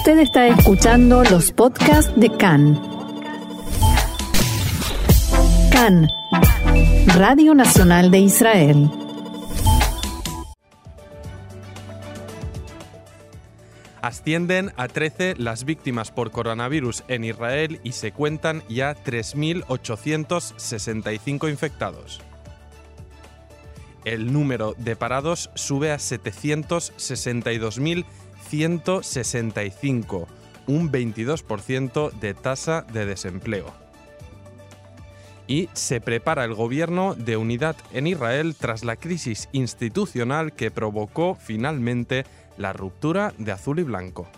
[0.00, 2.80] Usted está escuchando los podcasts de CAN.
[5.70, 6.08] CAN,
[7.18, 8.90] Radio Nacional de Israel.
[14.00, 22.22] Ascienden a 13 las víctimas por coronavirus en Israel y se cuentan ya 3.865 infectados.
[24.06, 25.98] El número de parados sube a
[28.50, 30.26] 762.165,
[30.66, 33.72] un 22% de tasa de desempleo.
[35.46, 41.34] Y se prepara el gobierno de unidad en Israel tras la crisis institucional que provocó
[41.34, 42.24] finalmente
[42.56, 44.28] la ruptura de azul y blanco.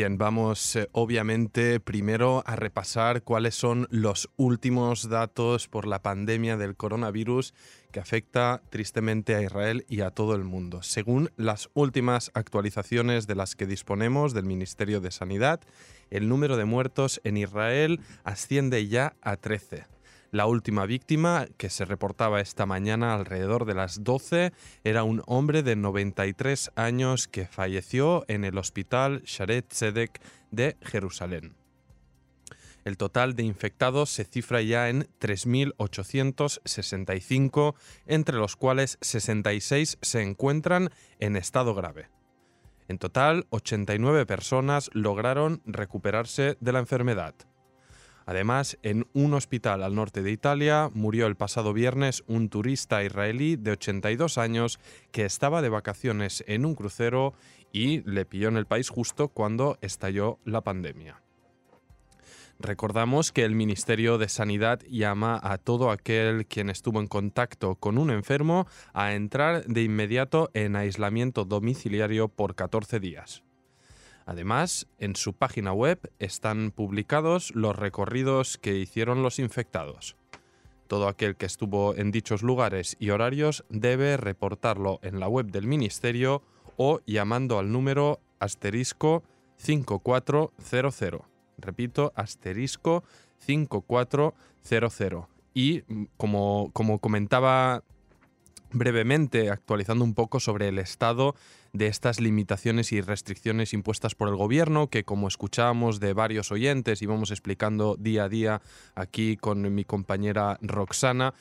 [0.00, 6.56] Bien, vamos eh, obviamente primero a repasar cuáles son los últimos datos por la pandemia
[6.56, 7.52] del coronavirus
[7.92, 10.82] que afecta tristemente a Israel y a todo el mundo.
[10.82, 15.60] Según las últimas actualizaciones de las que disponemos del Ministerio de Sanidad,
[16.08, 19.84] el número de muertos en Israel asciende ya a 13.
[20.32, 24.52] La última víctima, que se reportaba esta mañana alrededor de las 12,
[24.84, 30.20] era un hombre de 93 años que falleció en el hospital Sharet Tzedek
[30.52, 31.56] de Jerusalén.
[32.84, 37.74] El total de infectados se cifra ya en 3.865,
[38.06, 42.08] entre los cuales 66 se encuentran en estado grave.
[42.86, 47.34] En total, 89 personas lograron recuperarse de la enfermedad.
[48.30, 53.56] Además, en un hospital al norte de Italia murió el pasado viernes un turista israelí
[53.56, 54.78] de 82 años
[55.10, 57.34] que estaba de vacaciones en un crucero
[57.72, 61.20] y le pilló en el país justo cuando estalló la pandemia.
[62.60, 67.98] Recordamos que el Ministerio de Sanidad llama a todo aquel quien estuvo en contacto con
[67.98, 73.42] un enfermo a entrar de inmediato en aislamiento domiciliario por 14 días.
[74.30, 80.14] Además, en su página web están publicados los recorridos que hicieron los infectados.
[80.86, 85.66] Todo aquel que estuvo en dichos lugares y horarios debe reportarlo en la web del
[85.66, 86.44] Ministerio
[86.76, 89.24] o llamando al número asterisco
[89.56, 91.22] 5400.
[91.58, 93.02] Repito, asterisco
[93.38, 95.26] 5400.
[95.54, 97.82] Y mm, como, como comentaba
[98.72, 101.34] brevemente, actualizando un poco sobre el estado
[101.72, 107.02] de estas limitaciones y restricciones impuestas por el gobierno, que como escuchábamos de varios oyentes
[107.02, 108.62] y vamos explicando día a día
[108.94, 111.34] aquí con mi compañera Roxana,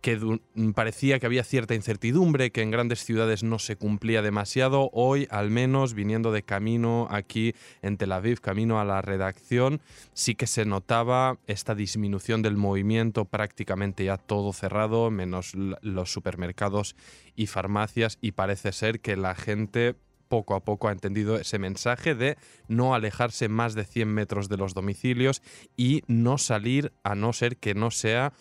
[0.00, 0.40] que
[0.74, 4.90] parecía que había cierta incertidumbre, que en grandes ciudades no se cumplía demasiado.
[4.92, 9.80] Hoy, al menos, viniendo de camino aquí en Tel Aviv, camino a la redacción,
[10.14, 16.96] sí que se notaba esta disminución del movimiento, prácticamente ya todo cerrado, menos los supermercados
[17.36, 19.96] y farmacias, y parece ser que la gente
[20.30, 22.38] poco a poco ha entendido ese mensaje de
[22.68, 25.42] no alejarse más de 100 metros de los domicilios
[25.76, 28.32] y no salir a no ser que no sea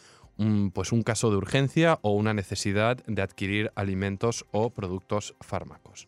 [0.74, 6.08] pues un caso de urgencia o una necesidad de adquirir alimentos o productos fármacos.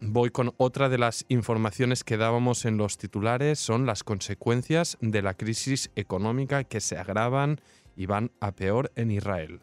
[0.00, 5.22] Voy con otra de las informaciones que dábamos en los titulares, son las consecuencias de
[5.22, 7.60] la crisis económica que se agravan
[7.96, 9.62] y van a peor en Israel.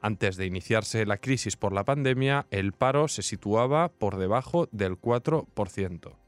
[0.00, 5.00] Antes de iniciarse la crisis por la pandemia, el paro se situaba por debajo del
[5.00, 6.25] 4%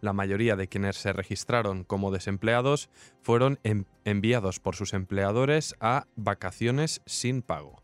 [0.00, 2.90] la mayoría de quienes se registraron como desempleados
[3.22, 3.58] fueron
[4.04, 7.82] enviados por sus empleadores a vacaciones sin pago.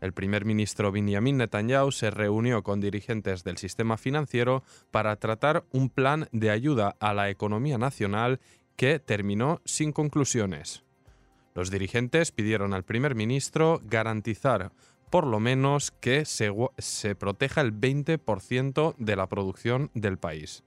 [0.00, 5.90] El primer ministro Benjamin Netanyahu se reunió con dirigentes del sistema financiero para tratar un
[5.90, 8.40] plan de ayuda a la economía nacional
[8.76, 10.84] que terminó sin conclusiones.
[11.54, 14.70] Los dirigentes pidieron al primer ministro garantizar
[15.10, 20.62] por lo menos que se, se proteja el 20% de la producción del país.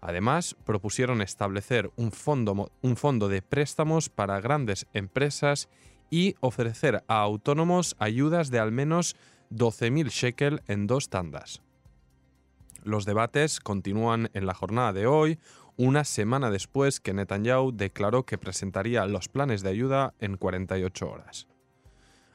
[0.00, 5.68] Además, propusieron establecer un fondo, un fondo de préstamos para grandes empresas
[6.10, 9.16] y ofrecer a autónomos ayudas de al menos
[9.50, 11.62] 12.000 shekel en dos tandas.
[12.82, 15.38] Los debates continúan en la jornada de hoy,
[15.76, 21.48] una semana después que Netanyahu declaró que presentaría los planes de ayuda en 48 horas.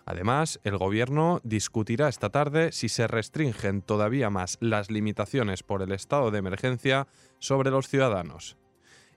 [0.06, 5.92] Además, el gobierno discutirá esta tarde si se restringen todavía más las limitaciones por el
[5.92, 7.08] estado de emergencia
[7.40, 8.58] sobre los ciudadanos.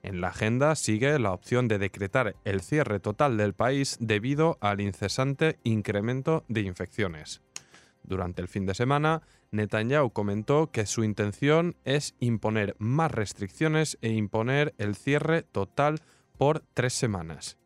[0.03, 4.79] En la agenda sigue la opción de decretar el cierre total del país debido al
[4.79, 7.41] incesante incremento de infecciones.
[8.03, 14.09] Durante el fin de semana, Netanyahu comentó que su intención es imponer más restricciones e
[14.09, 16.01] imponer el cierre total
[16.37, 17.57] por tres semanas.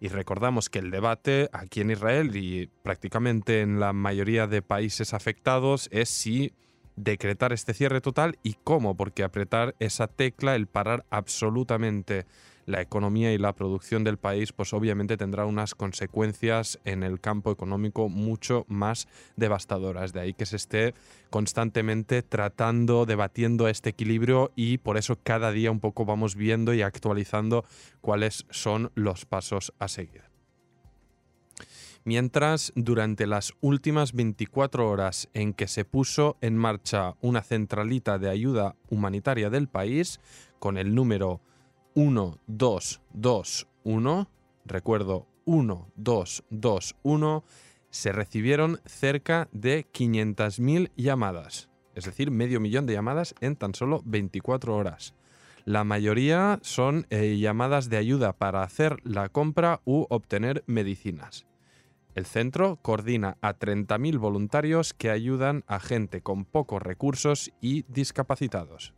[0.00, 5.12] Y recordamos que el debate aquí en Israel y prácticamente en la mayoría de países
[5.12, 6.54] afectados es si
[6.96, 12.26] decretar este cierre total y cómo, porque apretar esa tecla, el parar absolutamente
[12.66, 17.50] la economía y la producción del país, pues obviamente tendrá unas consecuencias en el campo
[17.50, 20.12] económico mucho más devastadoras.
[20.12, 20.94] De ahí que se esté
[21.30, 26.82] constantemente tratando, debatiendo este equilibrio y por eso cada día un poco vamos viendo y
[26.82, 27.64] actualizando
[28.00, 30.30] cuáles son los pasos a seguir.
[32.04, 38.30] Mientras, durante las últimas 24 horas en que se puso en marcha una centralita de
[38.30, 40.18] ayuda humanitaria del país,
[40.58, 41.40] con el número
[42.00, 44.30] 1221,
[44.64, 47.44] recuerdo 1221,
[47.90, 54.00] se recibieron cerca de 500.000 llamadas, es decir, medio millón de llamadas en tan solo
[54.06, 55.12] 24 horas.
[55.66, 61.44] La mayoría son eh, llamadas de ayuda para hacer la compra u obtener medicinas.
[62.14, 68.94] El centro coordina a 30.000 voluntarios que ayudan a gente con pocos recursos y discapacitados.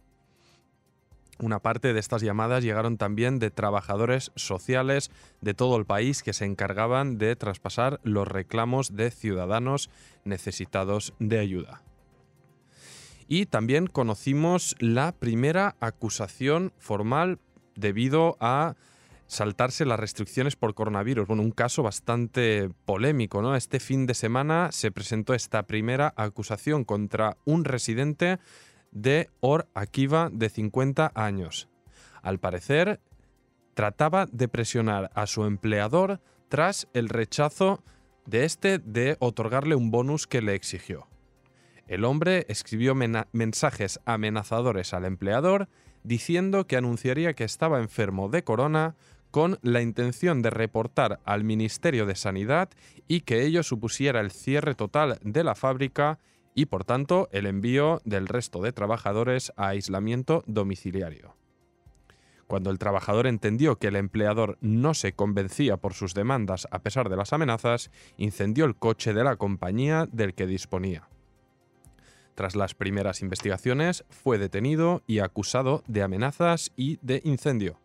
[1.38, 6.32] Una parte de estas llamadas llegaron también de trabajadores sociales de todo el país que
[6.32, 9.90] se encargaban de traspasar los reclamos de ciudadanos
[10.25, 11.82] necesitados de ayuda.
[13.29, 17.38] Y también conocimos la primera acusación formal
[17.75, 18.75] debido a
[19.26, 21.26] saltarse las restricciones por coronavirus.
[21.26, 23.56] Bueno, un caso bastante polémico, ¿no?
[23.56, 28.38] Este fin de semana se presentó esta primera acusación contra un residente
[28.93, 31.69] de Or Akiva de 50 años.
[32.23, 33.00] Al parecer,
[33.75, 37.83] trataba de presionar a su empleador tras el rechazo
[38.27, 41.09] de este de otorgarle un bonus que le exigió.
[41.89, 45.69] El hombre escribió mensajes amenazadores al empleador
[46.05, 48.94] diciendo que anunciaría que estaba enfermo de corona
[49.31, 52.69] con la intención de reportar al Ministerio de Sanidad
[53.09, 56.19] y que ello supusiera el cierre total de la fábrica
[56.55, 61.35] y por tanto el envío del resto de trabajadores a aislamiento domiciliario.
[62.47, 67.09] Cuando el trabajador entendió que el empleador no se convencía por sus demandas a pesar
[67.09, 71.09] de las amenazas, incendió el coche de la compañía del que disponía.
[72.35, 77.79] Tras las primeras investigaciones, fue detenido y acusado de amenazas y de incendio.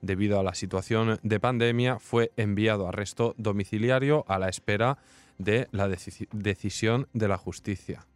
[0.00, 4.98] Debido a la situación de pandemia, fue enviado a arresto domiciliario a la espera
[5.40, 8.06] de la decisión de la justicia.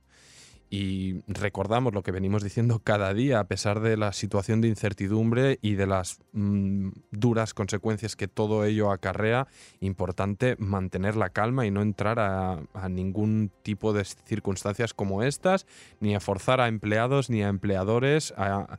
[0.71, 5.59] Y recordamos lo que venimos diciendo cada día, a pesar de la situación de incertidumbre
[5.63, 9.47] y de las mm, duras consecuencias que todo ello acarrea,
[9.81, 15.67] importante mantener la calma y no entrar a, ningún tipo de circunstancias como estas,
[16.01, 18.79] ni a forzar a empleados ni a empleadores a,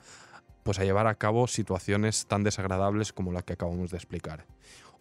[0.64, 4.46] pues a llevar a cabo situaciones tan desagradables como la que acabamos de explicar.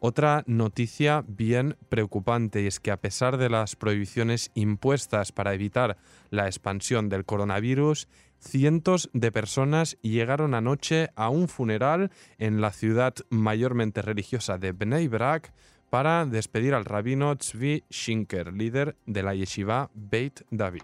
[0.07, 5.97] Otra noticia bien preocupante es que a pesar de las prohibiciones impuestas para evitar
[6.29, 8.07] la expansión del coronavirus,
[8.39, 15.09] cientos de personas llegaron anoche a un funeral en la ciudad mayormente religiosa de Bnei
[15.09, 15.55] Brak
[15.89, 20.83] para despedir al rabino Tzvi Shinker, líder de la yeshiva Beit David.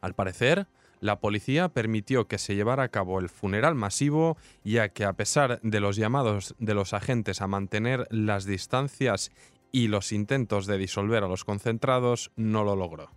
[0.00, 0.68] Al parecer,
[1.00, 5.60] la policía permitió que se llevara a cabo el funeral masivo, ya que a pesar
[5.62, 9.30] de los llamados de los agentes a mantener las distancias
[9.70, 13.10] y los intentos de disolver a los concentrados, no lo logró.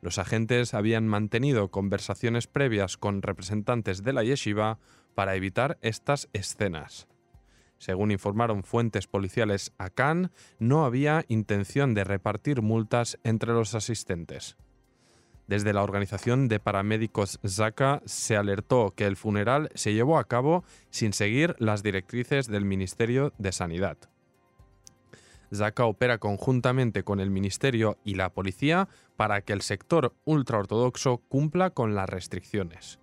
[0.00, 4.78] Los agentes habían mantenido conversaciones previas con representantes de la yeshiva
[5.14, 7.06] para evitar estas escenas.
[7.76, 14.56] Según informaron fuentes policiales a Cannes, no había intención de repartir multas entre los asistentes.
[15.50, 20.62] Desde la organización de paramédicos Zaka se alertó que el funeral se llevó a cabo
[20.90, 23.98] sin seguir las directrices del Ministerio de Sanidad.
[25.52, 31.70] Zaka opera conjuntamente con el Ministerio y la policía para que el sector ultraortodoxo cumpla
[31.70, 33.00] con las restricciones.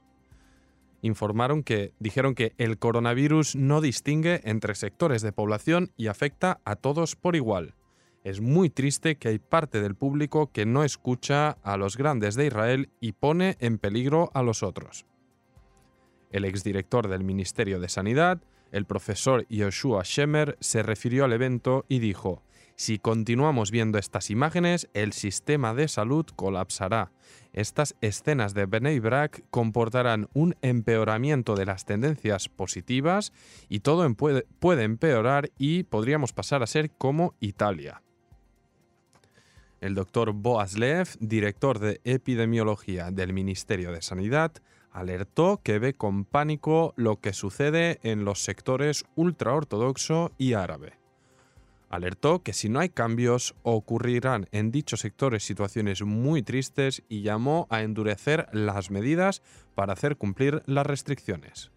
[1.01, 6.77] Informaron que dijeron que el coronavirus no distingue entre sectores de población y afecta a
[6.77, 7.73] todos por igual.
[8.27, 12.47] Es muy triste que hay parte del público que no escucha a los grandes de
[12.47, 15.05] Israel y pone en peligro a los otros.
[16.29, 18.41] El exdirector del Ministerio de Sanidad,
[18.73, 22.43] el profesor Yoshua Shemer, se refirió al evento y dijo,
[22.75, 27.13] si continuamos viendo estas imágenes, el sistema de salud colapsará.
[27.53, 33.31] Estas escenas de Bnei Brak comportarán un empeoramiento de las tendencias positivas
[33.69, 38.01] y todo puede, puede empeorar y podríamos pasar a ser como Italia.
[39.79, 44.51] El doctor Boaz Lev, director de epidemiología del Ministerio de Sanidad,
[44.91, 50.93] alertó que ve con pánico lo que sucede en los sectores ultraortodoxo y árabe.
[51.89, 57.67] Alertó que si no hay cambios ocurrirán en dichos sectores situaciones muy tristes y llamó
[57.69, 59.43] a endurecer las medidas
[59.75, 61.71] para hacer cumplir las restricciones.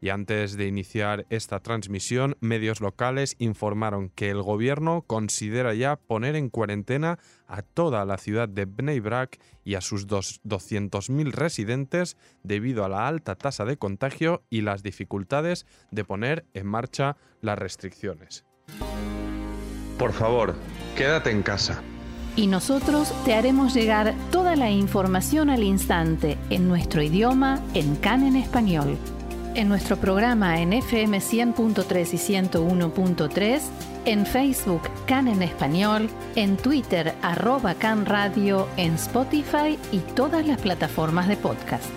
[0.00, 6.36] Y antes de iniciar esta transmisión, medios locales informaron que el gobierno considera ya poner
[6.36, 12.84] en cuarentena a toda la ciudad de Bnei Brak y a sus 200.000 residentes debido
[12.84, 18.44] a la alta tasa de contagio y las dificultades de poner en marcha las restricciones.
[19.98, 20.54] Por favor,
[20.96, 21.82] quédate en casa.
[22.36, 28.24] Y nosotros te haremos llegar toda la información al instante en nuestro idioma en CAN
[28.24, 28.96] en español.
[29.58, 33.60] En nuestro programa en FM 100.3 y 101.3,
[34.04, 40.60] en Facebook CAN en español, en Twitter arroba CAN Radio, en Spotify y todas las
[40.60, 41.90] plataformas de podcast.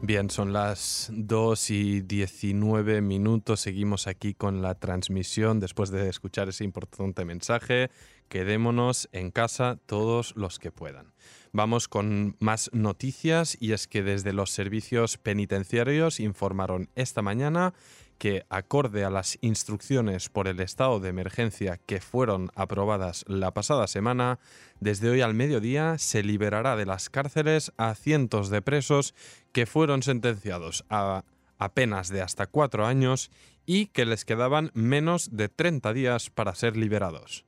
[0.00, 3.58] Bien, son las 2 y 19 minutos.
[3.58, 7.90] Seguimos aquí con la transmisión después de escuchar ese importante mensaje.
[8.28, 11.12] Quedémonos en casa todos los que puedan.
[11.54, 17.74] Vamos con más noticias y es que desde los servicios penitenciarios informaron esta mañana
[18.16, 23.86] que, acorde a las instrucciones por el estado de emergencia que fueron aprobadas la pasada
[23.86, 24.38] semana,
[24.80, 29.14] desde hoy al mediodía se liberará de las cárceles a cientos de presos
[29.52, 31.24] que fueron sentenciados a
[31.58, 33.30] apenas de hasta cuatro años
[33.66, 37.44] y que les quedaban menos de 30 días para ser liberados.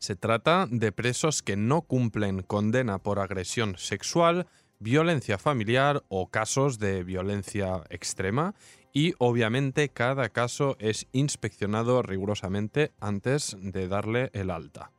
[0.00, 4.46] Se trata de presos que no cumplen condena por agresión sexual,
[4.78, 8.54] violencia familiar o casos de violencia extrema
[8.94, 14.90] y obviamente cada caso es inspeccionado rigurosamente antes de darle el alta.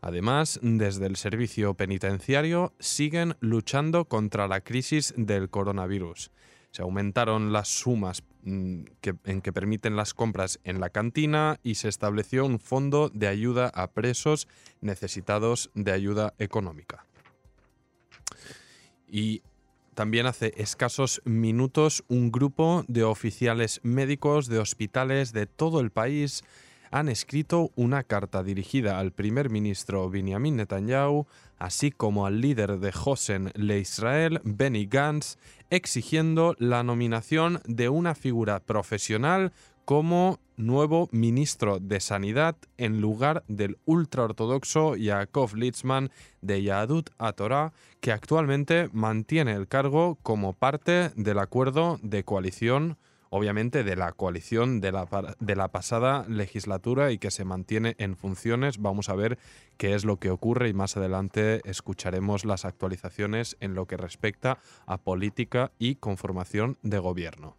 [0.00, 6.30] Además, desde el servicio penitenciario siguen luchando contra la crisis del coronavirus.
[6.76, 8.82] Se aumentaron las sumas mm,
[9.24, 13.68] en que permiten las compras en la cantina y se estableció un fondo de ayuda
[13.68, 14.46] a presos
[14.82, 17.06] necesitados de ayuda económica.
[19.08, 19.40] Y
[19.94, 26.44] también hace escasos minutos un grupo de oficiales médicos de hospitales de todo el país
[26.90, 31.26] han escrito una carta dirigida al primer ministro Benjamin Netanyahu,
[31.58, 35.38] así como al líder de Hosen Le Israel, Benny Gantz,
[35.70, 39.52] exigiendo la nominación de una figura profesional
[39.84, 48.12] como nuevo ministro de Sanidad en lugar del ultraortodoxo Yaakov Litzman de Yahadut Torah, que
[48.12, 52.96] actualmente mantiene el cargo como parte del acuerdo de coalición,
[53.36, 58.16] obviamente de la coalición de la, de la pasada legislatura y que se mantiene en
[58.16, 58.78] funciones.
[58.78, 59.38] Vamos a ver
[59.76, 64.58] qué es lo que ocurre y más adelante escucharemos las actualizaciones en lo que respecta
[64.86, 67.56] a política y conformación de gobierno.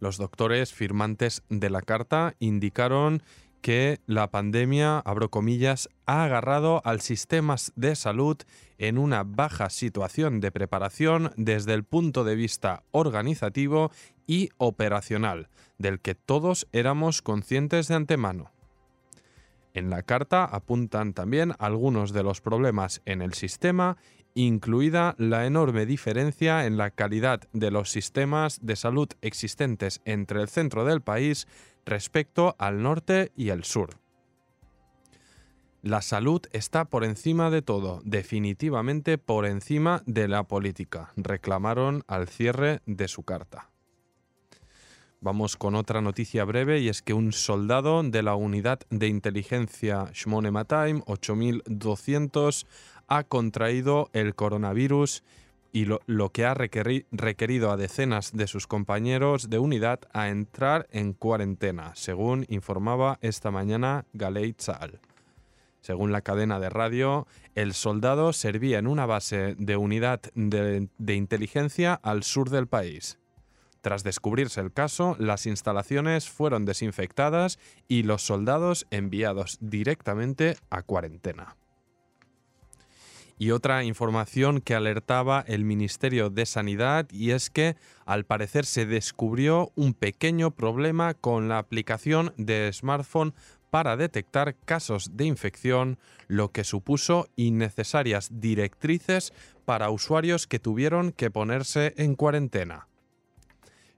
[0.00, 3.22] Los doctores firmantes de la carta indicaron
[3.64, 8.36] que la pandemia, abro comillas, ha agarrado al sistema de salud
[8.76, 13.90] en una baja situación de preparación desde el punto de vista organizativo
[14.26, 18.53] y operacional, del que todos éramos conscientes de antemano.
[19.74, 23.96] En la carta apuntan también algunos de los problemas en el sistema
[24.34, 30.48] incluida la enorme diferencia en la calidad de los sistemas de salud existentes entre el
[30.48, 31.46] centro del país
[31.86, 33.98] respecto al norte y el sur.
[35.82, 42.26] La salud está por encima de todo, definitivamente por encima de la política, reclamaron al
[42.26, 43.73] cierre de su carta.
[45.24, 50.10] Vamos con otra noticia breve y es que un soldado de la unidad de inteligencia
[50.12, 52.66] Shmone Mataim 8200
[53.08, 55.22] ha contraído el coronavirus
[55.72, 61.14] y lo, que ha requerido a decenas de sus compañeros de unidad a entrar en
[61.14, 65.00] cuarentena, según informaba esta mañana Galei Tzal.
[65.80, 71.94] Según la cadena de radio, el soldado servía en una base de unidad de inteligencia
[71.94, 73.16] al sur del país.
[73.84, 81.58] Tras descubrirse el caso, las instalaciones fueron desinfectadas y los soldados enviados directamente a cuarentena.
[83.36, 87.76] Y otra información que alertaba el Ministerio de Sanidad y es que
[88.06, 93.34] al parecer se descubrió un pequeño problema con la aplicación de smartphone
[93.68, 99.34] para detectar casos de infección, lo que supuso innecesarias directrices
[99.66, 102.88] para usuarios que tuvieron que ponerse en cuarentena.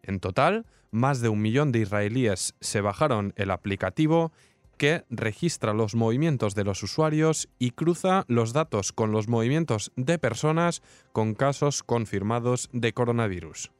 [0.06, 4.32] En total, más de un millón de israelíes se bajaron el aplicativo
[4.78, 10.18] que registra los movimientos de los usuarios y cruza los datos con los movimientos de
[10.18, 10.82] personas
[11.12, 13.72] con casos confirmados de coronavirus.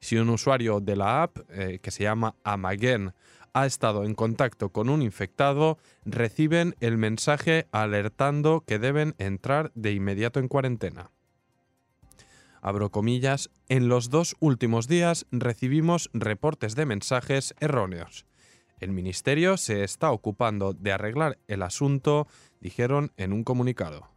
[0.00, 3.12] Si un usuario de la app, eh, que se llama Amagen,
[3.54, 9.92] ha estado en contacto con un infectado, reciben el mensaje alertando que deben entrar de
[9.92, 11.10] inmediato en cuarentena.
[12.64, 18.24] Abro comillas, en los dos últimos días recibimos reportes de mensajes erróneos.
[18.80, 22.26] El Ministerio se está ocupando de arreglar el asunto,
[22.62, 24.08] dijeron en un comunicado.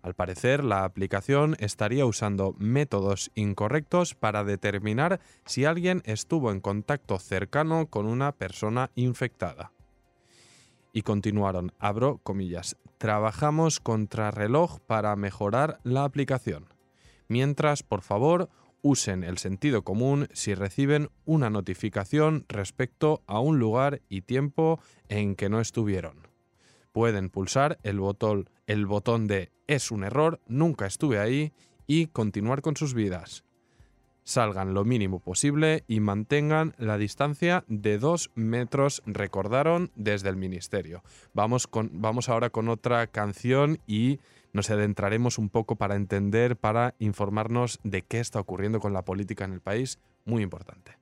[0.00, 7.18] Al parecer, la aplicación estaría usando métodos incorrectos para determinar si alguien estuvo en contacto
[7.18, 9.72] cercano con una persona infectada.
[10.92, 16.75] Y continuaron, abro comillas, trabajamos contra reloj para mejorar la aplicación.
[17.28, 18.48] Mientras, por favor,
[18.82, 25.34] usen el sentido común si reciben una notificación respecto a un lugar y tiempo en
[25.34, 26.28] que no estuvieron.
[26.92, 31.52] Pueden pulsar el botón, de es un error, nunca estuve ahí
[31.86, 33.44] y continuar con sus vidas.
[34.22, 41.04] Salgan lo mínimo posible y mantengan la distancia de dos metros, recordaron desde el ministerio.
[41.32, 44.18] Vamos, con, vamos ahora con otra canción y
[44.56, 49.44] nos adentraremos un poco para entender, para informarnos de qué está ocurriendo con la política
[49.44, 50.96] en el país, muy importante.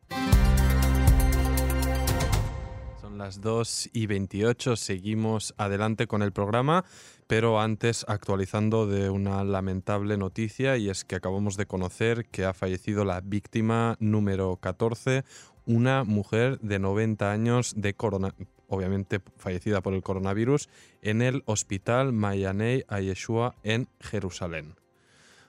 [3.00, 6.84] Son las 2 y 28, seguimos adelante con el programa,
[7.28, 12.55] pero antes actualizando de una lamentable noticia y es que acabamos de conocer que ha
[12.55, 15.24] fallecido la víctima número 14,
[15.64, 18.35] una mujer de 90 años de corona
[18.74, 20.68] obviamente fallecida por el coronavirus,
[21.02, 24.74] en el Hospital Mayanei Ayeshua en Jerusalén.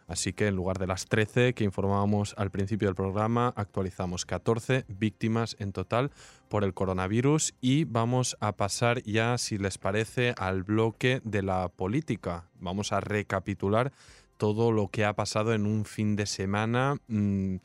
[0.07, 4.85] Así que en lugar de las 13 que informábamos al principio del programa, actualizamos 14
[4.87, 6.11] víctimas en total
[6.47, 11.69] por el coronavirus y vamos a pasar ya, si les parece, al bloque de la
[11.69, 12.49] política.
[12.59, 13.91] Vamos a recapitular
[14.37, 16.97] todo lo que ha pasado en un fin de semana.
[17.07, 17.55] Mm,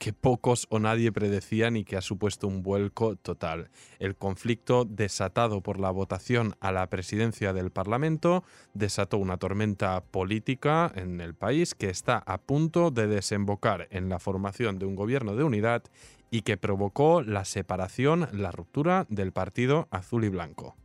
[0.00, 3.70] que pocos o nadie predecían y que ha supuesto un vuelco total.
[3.98, 10.90] El conflicto desatado por la votación a la presidencia del Parlamento desató una tormenta política
[10.96, 15.36] en el país que está a punto de desembocar en la formación de un gobierno
[15.36, 15.82] de unidad
[16.30, 20.76] y que provocó la separación, la ruptura del partido azul y blanco.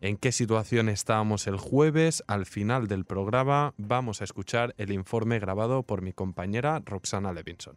[0.00, 2.24] ¿En qué situación estábamos el jueves?
[2.26, 7.76] Al final del programa vamos a escuchar el informe grabado por mi compañera Roxana Levinson.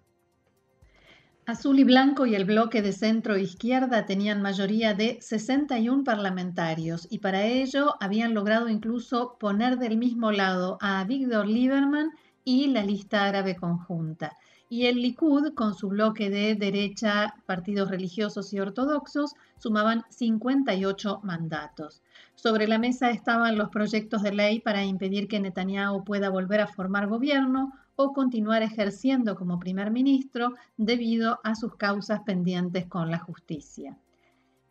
[1.46, 7.20] Azul y Blanco y el bloque de centro izquierda tenían mayoría de 61 parlamentarios y
[7.20, 12.12] para ello habían logrado incluso poner del mismo lado a Víctor Lieberman
[12.44, 14.38] y la lista árabe conjunta.
[14.72, 22.04] Y el Likud, con su bloque de derecha, partidos religiosos y ortodoxos, sumaban 58 mandatos.
[22.36, 26.68] Sobre la mesa estaban los proyectos de ley para impedir que Netanyahu pueda volver a
[26.68, 33.20] formar gobierno o continuar ejerciendo como primer ministro debido a sus causas pendientes con la
[33.20, 33.98] justicia.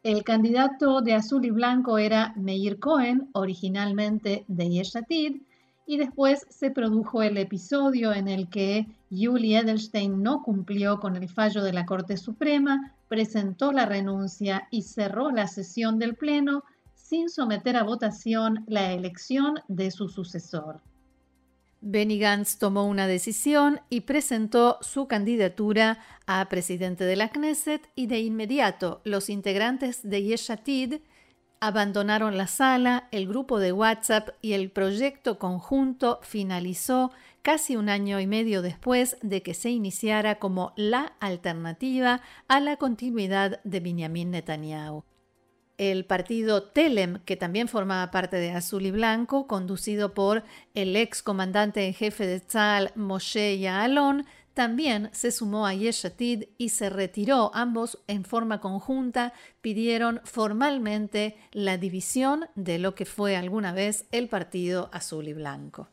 [0.02, 5.42] El candidato de azul y blanco era Meir Cohen, originalmente de Yeshatid,
[5.86, 11.28] y después se produjo el episodio en el que Yuli Edelstein no cumplió con el
[11.28, 16.64] fallo de la Corte Suprema, presentó la renuncia y cerró la sesión del Pleno
[16.94, 20.80] sin someter a votación la elección de su sucesor.
[21.80, 28.08] Benny Gantz tomó una decisión y presentó su candidatura a presidente de la Knesset y
[28.08, 30.94] de inmediato los integrantes de Yeshatid
[31.60, 37.12] abandonaron la sala, el grupo de WhatsApp y el proyecto conjunto finalizó
[37.42, 42.76] casi un año y medio después de que se iniciara como la alternativa a la
[42.76, 45.04] continuidad de Benjamin Netanyahu
[45.78, 51.22] el partido Telem, que también formaba parte de Azul y Blanco, conducido por el ex
[51.22, 54.26] comandante en jefe de Tzal, Moshe Yaalon,
[54.58, 57.52] también se sumó a Yeshatid y se retiró.
[57.54, 64.28] Ambos en forma conjunta pidieron formalmente la división de lo que fue alguna vez el
[64.28, 65.88] partido azul y blanco.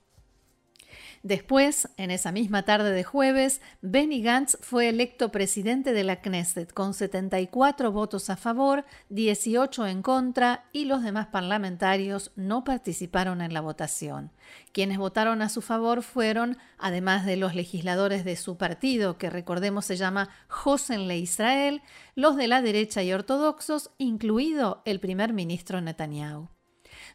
[1.25, 6.71] Después, en esa misma tarde de jueves, Benny Gantz fue electo presidente de la Knesset
[6.71, 13.55] con 74 votos a favor, 18 en contra y los demás parlamentarios no participaron en
[13.55, 14.29] la votación.
[14.71, 19.85] Quienes votaron a su favor fueron, además de los legisladores de su partido, que recordemos
[19.85, 21.81] se llama Josenle Israel,
[22.13, 26.49] los de la derecha y ortodoxos, incluido el primer ministro Netanyahu.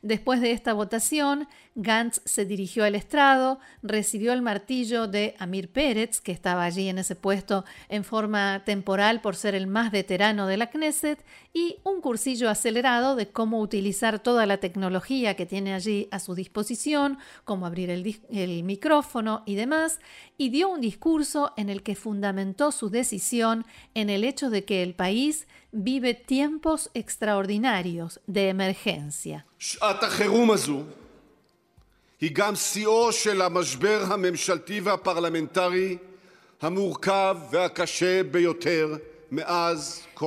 [0.03, 6.23] Después de esta votación, Gantz se dirigió al estrado, recibió el martillo de Amir Pérez,
[6.23, 10.57] que estaba allí en ese puesto en forma temporal por ser el más veterano de
[10.57, 16.09] la Knesset, y un cursillo acelerado de cómo utilizar toda la tecnología que tiene allí
[16.11, 20.01] a su disposición, cómo abrir el, el micrófono y demás,
[20.41, 24.83] y dio un discurso en el que fundamentó su decisión en el hecho de que
[24.83, 29.45] el país vive tiempos extraordinarios de emergencia.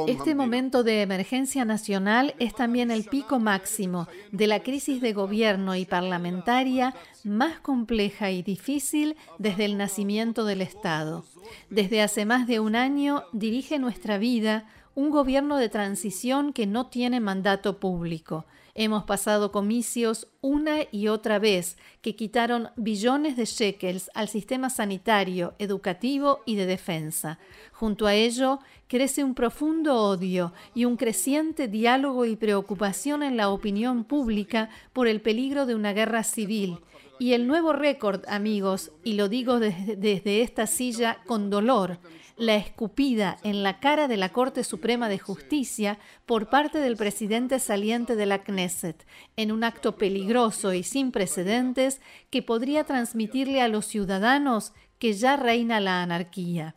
[0.07, 5.75] Este momento de emergencia nacional es también el pico máximo de la crisis de gobierno
[5.75, 11.25] y parlamentaria más compleja y difícil desde el nacimiento del Estado.
[11.69, 16.87] Desde hace más de un año dirige nuestra vida un gobierno de transición que no
[16.87, 18.45] tiene mandato público.
[18.75, 25.53] Hemos pasado comicios una y otra vez que quitaron billones de shekels al sistema sanitario,
[25.59, 27.37] educativo y de defensa.
[27.71, 28.57] Junto a ello,
[28.87, 35.07] crece un profundo odio y un creciente diálogo y preocupación en la opinión pública por
[35.07, 36.79] el peligro de una guerra civil.
[37.23, 41.99] Y el nuevo récord, amigos, y lo digo desde, esta silla con dolor,
[42.35, 47.59] la escupida en la cara de la Corte Suprema de Justicia por parte del presidente
[47.59, 49.07] saliente de la Knesset,
[49.37, 55.37] en un acto peligroso y sin precedentes que podría transmitirle a los ciudadanos que ya
[55.37, 56.75] reina la anarquía.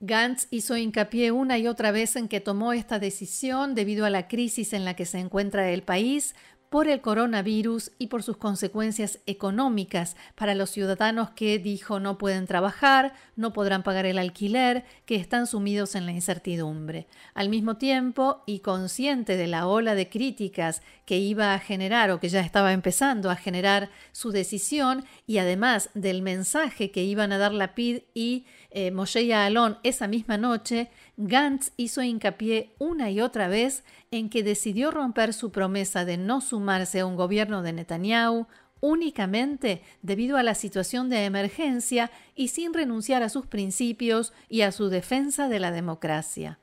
[0.00, 4.28] Gantz hizo hincapié una y otra vez en que tomó esta decisión debido a la
[4.28, 6.34] crisis en la que se encuentra el país,
[6.74, 12.48] por el coronavirus y por sus consecuencias económicas para los ciudadanos que, dijo, no pueden
[12.48, 17.06] trabajar, no podrán pagar el alquiler, que están sumidos en la incertidumbre.
[17.32, 22.18] Al mismo tiempo, y consciente de la ola de críticas que iba a generar o
[22.18, 27.38] que ya estaba empezando a generar su decisión, y además del mensaje que iban a
[27.38, 33.20] dar la PID y eh, Moshe Alon esa misma noche, Gantz hizo hincapié una y
[33.20, 37.72] otra vez en que decidió romper su promesa de no sumarse a un gobierno de
[37.72, 38.46] Netanyahu
[38.80, 44.72] únicamente debido a la situación de emergencia y sin renunciar a sus principios y a
[44.72, 46.58] su defensa de la democracia.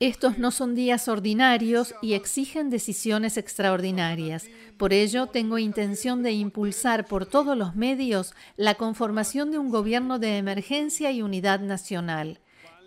[0.00, 4.48] Estos no son días ordinarios y exigen decisiones extraordinarias.
[4.76, 10.18] Por ello, tengo intención de impulsar por todos los medios la conformación de un gobierno
[10.18, 12.40] de emergencia y unidad nacional.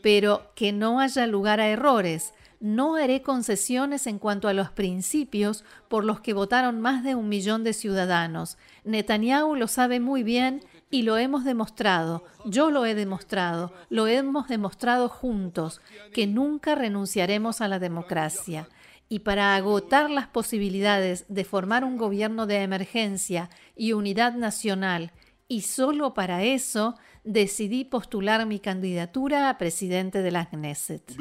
[0.04, 2.34] Pero que no haya lugar a errores.
[2.60, 7.30] No haré concesiones en cuanto a los principios por los que votaron más de un
[7.30, 8.58] millón de ciudadanos.
[8.84, 14.48] Netanyahu lo sabe muy bien y lo hemos demostrado, yo lo he demostrado, lo hemos
[14.48, 15.82] demostrado juntos,
[16.14, 18.70] que nunca renunciaremos a la democracia.
[19.10, 25.12] Y para agotar las posibilidades de formar un gobierno de emergencia y unidad nacional,
[25.50, 31.16] y solo para eso, decidí postular mi candidatura a presidente de la Knesset.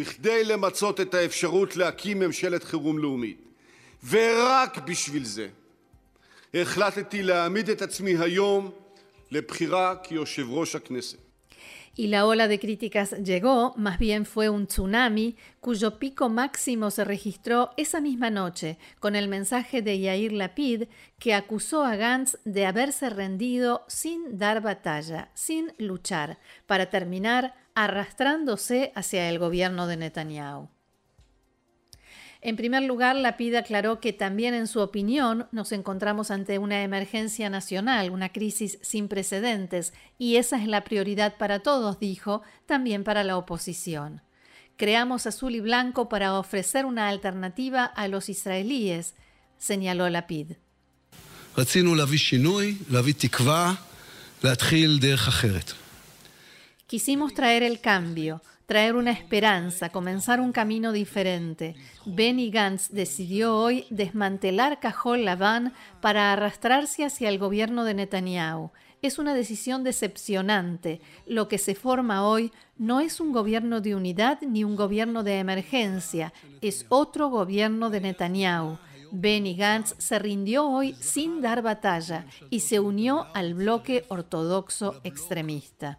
[11.99, 17.05] Y la ola de críticas llegó, más bien fue un tsunami, cuyo pico máximo se
[17.05, 22.67] registró esa misma noche, con el mensaje de Yair Lapid, que acusó a Gantz de
[22.67, 30.69] haberse rendido sin dar batalla, sin luchar, para terminar arrastrándose hacia el gobierno de Netanyahu.
[32.47, 36.85] En primer lugar, la PID aclaró que también en su opinión nos encontramos ante una
[36.85, 43.03] emergencia nacional, una crisis sin precedentes, y esa es la prioridad para todos, dijo, también
[43.03, 44.23] para la oposición.
[44.77, 49.17] Creamos azul y blanco para ofrecer una alternativa a los israelíes,
[49.59, 50.53] señaló la PID.
[56.87, 61.77] Quisimos traer el cambio, traer una esperanza, comenzar un camino diferente.
[62.05, 68.71] Benny Gantz decidió hoy desmantelar Cajol Laván para arrastrarse hacia el gobierno de Netanyahu.
[69.03, 71.01] es una decisión decepcionante.
[71.27, 75.39] Lo que se forma hoy no es un gobierno de unidad ni un gobierno de
[75.39, 78.79] emergencia, es otro gobierno de Netanyahu.
[79.13, 85.99] Benny Gantz se rindió hoy sin dar batalla y se unió al bloque ortodoxo extremista.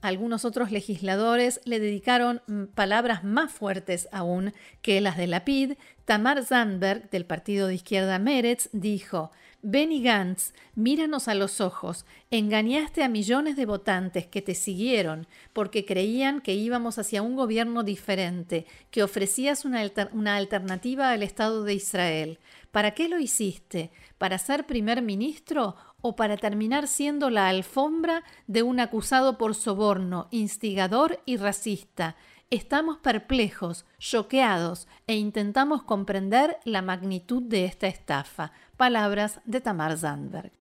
[0.00, 4.52] Algunos otros legisladores le dedicaron mm, palabras más fuertes aún
[4.82, 5.72] que las de Lapid.
[6.04, 9.30] Tamar Zandberg, del partido de izquierda Meretz, dijo:
[9.62, 12.04] Benny Gantz, míranos a los ojos.
[12.30, 17.82] Engañaste a millones de votantes que te siguieron porque creían que íbamos hacia un gobierno
[17.82, 22.38] diferente, que ofrecías una, una alternativa al Estado de Israel.
[22.70, 23.90] ¿Para qué lo hiciste?
[24.18, 25.74] ¿Para ser primer ministro
[26.06, 32.14] o para terminar siendo la alfombra de un acusado por soborno, instigador y racista.
[32.48, 38.52] Estamos perplejos, choqueados e intentamos comprender la magnitud de esta estafa.
[38.76, 40.52] Palabras de Tamar Zandberg.